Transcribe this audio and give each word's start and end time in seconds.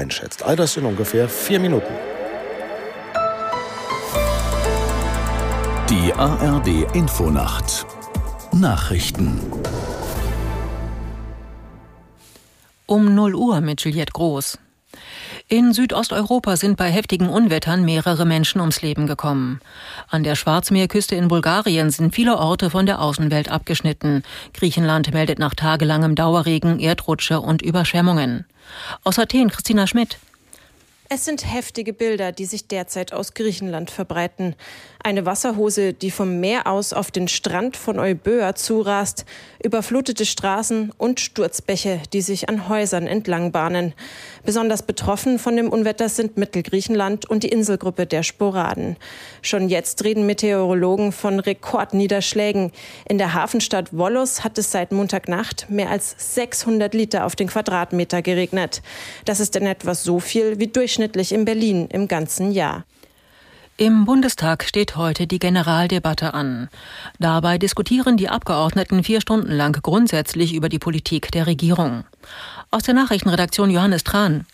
einschätzt. 0.00 0.42
All 0.42 0.56
das 0.56 0.76
in 0.76 0.84
ungefähr 0.86 1.28
vier 1.28 1.60
Minuten. 1.60 1.92
Die 5.90 6.12
ARD 6.14 6.94
Infonacht 6.94 7.86
Nachrichten 8.52 9.40
Um 12.86 13.14
0 13.14 13.34
Uhr 13.34 13.60
mit 13.60 13.82
Juliette 13.82 14.12
Groß. 14.12 14.58
In 15.52 15.72
Südosteuropa 15.72 16.54
sind 16.54 16.76
bei 16.76 16.92
heftigen 16.92 17.28
Unwettern 17.28 17.84
mehrere 17.84 18.24
Menschen 18.24 18.60
ums 18.60 18.82
Leben 18.82 19.08
gekommen. 19.08 19.60
An 20.08 20.22
der 20.22 20.36
Schwarzmeerküste 20.36 21.16
in 21.16 21.26
Bulgarien 21.26 21.90
sind 21.90 22.14
viele 22.14 22.38
Orte 22.38 22.70
von 22.70 22.86
der 22.86 23.02
Außenwelt 23.02 23.50
abgeschnitten. 23.50 24.22
Griechenland 24.54 25.12
meldet 25.12 25.40
nach 25.40 25.56
tagelangem 25.56 26.14
Dauerregen 26.14 26.78
Erdrutsche 26.78 27.40
und 27.40 27.62
Überschwemmungen. 27.62 28.44
Aus 29.02 29.18
Athen 29.18 29.50
Christina 29.50 29.88
Schmidt. 29.88 30.18
Es 31.12 31.24
sind 31.24 31.52
heftige 31.52 31.92
Bilder, 31.92 32.30
die 32.30 32.44
sich 32.44 32.68
derzeit 32.68 33.12
aus 33.12 33.34
Griechenland 33.34 33.90
verbreiten. 33.90 34.54
Eine 35.02 35.26
Wasserhose, 35.26 35.92
die 35.92 36.12
vom 36.12 36.38
Meer 36.38 36.68
aus 36.68 36.92
auf 36.92 37.10
den 37.10 37.26
Strand 37.26 37.76
von 37.76 37.98
Euböa 37.98 38.54
zurast, 38.54 39.24
überflutete 39.60 40.24
Straßen 40.24 40.92
und 40.98 41.18
Sturzbäche, 41.18 42.00
die 42.12 42.20
sich 42.20 42.48
an 42.48 42.68
Häusern 42.68 43.08
entlang 43.08 43.50
bahnen. 43.50 43.92
Besonders 44.44 44.84
betroffen 44.84 45.40
von 45.40 45.56
dem 45.56 45.68
Unwetter 45.68 46.08
sind 46.08 46.36
Mittelgriechenland 46.36 47.28
und 47.28 47.42
die 47.42 47.48
Inselgruppe 47.48 48.06
der 48.06 48.22
Sporaden. 48.22 48.96
Schon 49.42 49.68
jetzt 49.68 50.04
reden 50.04 50.26
Meteorologen 50.26 51.10
von 51.10 51.40
Rekordniederschlägen. 51.40 52.70
In 53.08 53.18
der 53.18 53.34
Hafenstadt 53.34 53.88
Volos 53.90 54.44
hat 54.44 54.58
es 54.58 54.70
seit 54.70 54.92
Montagnacht 54.92 55.68
mehr 55.70 55.90
als 55.90 56.14
600 56.36 56.94
Liter 56.94 57.26
auf 57.26 57.34
den 57.34 57.48
Quadratmeter 57.48 58.22
geregnet. 58.22 58.80
Das 59.24 59.40
ist 59.40 59.56
in 59.56 59.66
etwa 59.66 59.96
so 59.96 60.20
viel 60.20 60.60
wie 60.60 60.68
durchschnittlich 60.68 60.99
in 61.00 61.44
Berlin 61.44 61.88
im 61.90 62.08
ganzen 62.08 62.52
Jahr. 62.52 62.84
Im 63.76 64.04
Bundestag 64.04 64.64
steht 64.64 64.96
heute 64.96 65.26
die 65.26 65.38
Generaldebatte 65.38 66.34
an. 66.34 66.68
Dabei 67.18 67.56
diskutieren 67.56 68.18
die 68.18 68.28
Abgeordneten 68.28 69.02
vier 69.02 69.22
Stunden 69.22 69.52
lang 69.52 69.72
grundsätzlich 69.80 70.52
über 70.52 70.68
die 70.68 70.78
Politik 70.78 71.32
der 71.32 71.46
Regierung. 71.46 72.04
Aus 72.70 72.82
der 72.82 72.92
Nachrichtenredaktion 72.92 73.70
Johannes 73.70 74.04
Tran. 74.04 74.44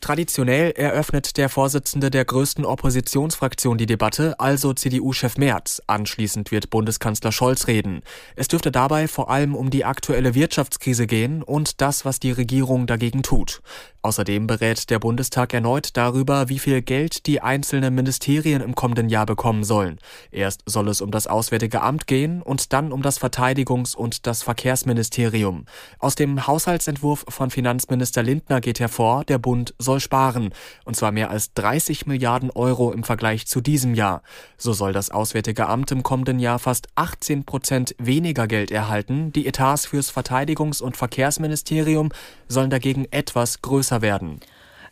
Traditionell 0.00 0.70
eröffnet 0.70 1.36
der 1.36 1.48
Vorsitzende 1.48 2.10
der 2.10 2.24
größten 2.24 2.64
Oppositionsfraktion 2.64 3.78
die 3.78 3.86
Debatte, 3.86 4.38
also 4.38 4.72
CDU-Chef 4.72 5.36
Merz. 5.38 5.82
Anschließend 5.88 6.52
wird 6.52 6.70
Bundeskanzler 6.70 7.32
Scholz 7.32 7.66
reden. 7.66 8.02
Es 8.36 8.46
dürfte 8.46 8.70
dabei 8.70 9.08
vor 9.08 9.28
allem 9.28 9.56
um 9.56 9.70
die 9.70 9.84
aktuelle 9.84 10.34
Wirtschaftskrise 10.34 11.08
gehen 11.08 11.42
und 11.42 11.80
das, 11.80 12.04
was 12.04 12.20
die 12.20 12.30
Regierung 12.30 12.86
dagegen 12.86 13.24
tut. 13.24 13.60
Außerdem 14.00 14.46
berät 14.46 14.88
der 14.90 15.00
Bundestag 15.00 15.52
erneut 15.52 15.90
darüber, 15.96 16.48
wie 16.48 16.60
viel 16.60 16.80
Geld 16.80 17.26
die 17.26 17.40
einzelnen 17.40 17.94
Ministerien 17.94 18.62
im 18.62 18.76
kommenden 18.76 19.08
Jahr 19.08 19.26
bekommen 19.26 19.64
sollen. 19.64 19.98
Erst 20.30 20.62
soll 20.66 20.88
es 20.88 21.00
um 21.00 21.10
das 21.10 21.26
Auswärtige 21.26 21.82
Amt 21.82 22.06
gehen 22.06 22.40
und 22.40 22.72
dann 22.72 22.92
um 22.92 23.02
das 23.02 23.20
Verteidigungs- 23.20 23.96
und 23.96 24.26
das 24.28 24.44
Verkehrsministerium. 24.44 25.64
Aus 25.98 26.14
dem 26.14 26.46
Haushaltsentwurf 26.46 27.24
von 27.28 27.50
Finanzminister 27.50 28.22
Lindner 28.22 28.60
geht 28.60 28.78
hervor, 28.78 29.24
der 29.24 29.38
Bund 29.38 29.74
soll 29.88 30.00
sparen, 30.00 30.52
und 30.84 30.96
zwar 30.96 31.12
mehr 31.12 31.30
als 31.30 31.54
30 31.54 32.06
Milliarden 32.06 32.50
Euro 32.50 32.92
im 32.92 33.04
Vergleich 33.04 33.46
zu 33.46 33.62
diesem 33.62 33.94
Jahr. 33.94 34.22
So 34.58 34.74
soll 34.74 34.92
das 34.92 35.10
Auswärtige 35.10 35.66
Amt 35.66 35.90
im 35.92 36.02
kommenden 36.02 36.38
Jahr 36.40 36.58
fast 36.58 36.88
18 36.96 37.44
Prozent 37.44 37.94
weniger 37.98 38.46
Geld 38.46 38.70
erhalten. 38.70 39.32
Die 39.32 39.46
Etats 39.46 39.86
fürs 39.86 40.12
Verteidigungs- 40.12 40.82
und 40.82 40.98
Verkehrsministerium 40.98 42.10
sollen 42.48 42.68
dagegen 42.68 43.06
etwas 43.10 43.62
größer 43.62 44.02
werden. 44.02 44.40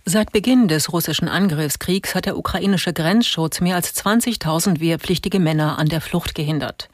Seit 0.08 0.30
Beginn 0.30 0.68
des 0.68 0.92
russischen 0.92 1.26
Angriffskriegs 1.26 2.14
hat 2.14 2.26
der 2.26 2.38
ukrainische 2.38 2.92
Grenzschutz 2.92 3.60
mehr 3.60 3.74
als 3.74 3.92
20.000 3.92 4.78
wehrpflichtige 4.78 5.40
Männer 5.40 5.80
an 5.80 5.88
der 5.88 6.00
Flucht 6.00 6.36
gehindert. 6.36 6.88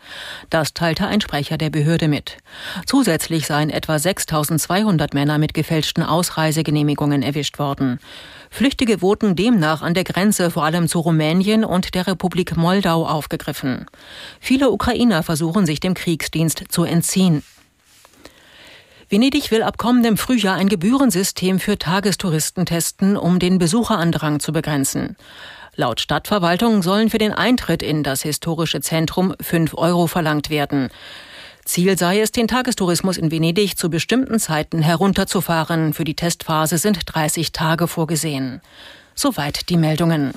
Das 0.48 0.72
teilte 0.72 1.06
ein 1.06 1.20
Sprecher 1.20 1.58
der 1.58 1.68
Behörde 1.68 2.08
mit. 2.08 2.38
Zusätzlich 2.86 3.46
seien 3.46 3.68
etwa 3.68 3.96
6.200 3.96 5.12
Männer 5.12 5.36
mit 5.36 5.52
gefälschten 5.52 6.02
Ausreisegenehmigungen 6.02 7.22
erwischt 7.22 7.58
worden. 7.58 8.00
Flüchtige 8.48 9.02
wurden 9.02 9.36
demnach 9.36 9.82
an 9.82 9.92
der 9.92 10.04
Grenze 10.04 10.50
vor 10.50 10.64
allem 10.64 10.88
zu 10.88 11.00
Rumänien 11.00 11.66
und 11.66 11.94
der 11.94 12.06
Republik 12.06 12.56
Moldau 12.56 13.06
aufgegriffen. 13.06 13.84
Viele 14.40 14.70
Ukrainer 14.70 15.22
versuchen 15.22 15.66
sich 15.66 15.80
dem 15.80 15.92
Kriegsdienst 15.92 16.64
zu 16.70 16.84
entziehen. 16.84 17.42
Venedig 19.12 19.50
will 19.50 19.62
ab 19.62 19.76
kommendem 19.76 20.16
Frühjahr 20.16 20.56
ein 20.56 20.70
Gebührensystem 20.70 21.60
für 21.60 21.78
Tagestouristen 21.78 22.64
testen, 22.64 23.18
um 23.18 23.38
den 23.38 23.58
Besucherandrang 23.58 24.40
zu 24.40 24.54
begrenzen. 24.54 25.16
Laut 25.76 26.00
Stadtverwaltung 26.00 26.82
sollen 26.82 27.10
für 27.10 27.18
den 27.18 27.34
Eintritt 27.34 27.82
in 27.82 28.04
das 28.04 28.22
historische 28.22 28.80
Zentrum 28.80 29.34
5 29.38 29.74
Euro 29.74 30.06
verlangt 30.06 30.48
werden. 30.48 30.88
Ziel 31.66 31.98
sei 31.98 32.20
es, 32.20 32.32
den 32.32 32.48
Tagestourismus 32.48 33.18
in 33.18 33.30
Venedig 33.30 33.76
zu 33.76 33.90
bestimmten 33.90 34.38
Zeiten 34.38 34.80
herunterzufahren. 34.80 35.92
Für 35.92 36.04
die 36.04 36.16
Testphase 36.16 36.78
sind 36.78 37.00
30 37.04 37.52
Tage 37.52 37.88
vorgesehen. 37.88 38.62
Soweit 39.14 39.68
die 39.68 39.76
Meldungen. 39.76 40.32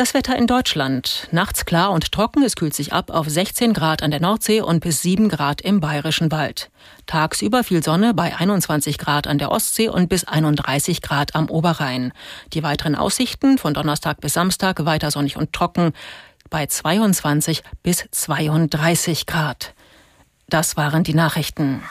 Das 0.00 0.14
Wetter 0.14 0.34
in 0.34 0.46
Deutschland. 0.46 1.28
Nachts 1.30 1.66
klar 1.66 1.90
und 1.90 2.10
trocken. 2.10 2.42
Es 2.42 2.56
kühlt 2.56 2.72
sich 2.72 2.94
ab 2.94 3.10
auf 3.10 3.28
16 3.28 3.74
Grad 3.74 4.02
an 4.02 4.10
der 4.10 4.22
Nordsee 4.22 4.62
und 4.62 4.80
bis 4.80 5.02
7 5.02 5.28
Grad 5.28 5.60
im 5.60 5.80
Bayerischen 5.80 6.32
Wald. 6.32 6.70
Tagsüber 7.04 7.64
viel 7.64 7.84
Sonne 7.84 8.14
bei 8.14 8.34
21 8.34 8.96
Grad 8.96 9.26
an 9.26 9.36
der 9.36 9.50
Ostsee 9.50 9.90
und 9.90 10.08
bis 10.08 10.24
31 10.24 11.02
Grad 11.02 11.34
am 11.34 11.50
Oberrhein. 11.50 12.14
Die 12.54 12.62
weiteren 12.62 12.94
Aussichten 12.94 13.58
von 13.58 13.74
Donnerstag 13.74 14.22
bis 14.22 14.32
Samstag 14.32 14.86
weiter 14.86 15.10
sonnig 15.10 15.36
und 15.36 15.52
trocken 15.52 15.92
bei 16.48 16.64
22 16.64 17.62
bis 17.82 18.06
32 18.10 19.26
Grad. 19.26 19.74
Das 20.48 20.78
waren 20.78 21.04
die 21.04 21.12
Nachrichten. 21.12 21.82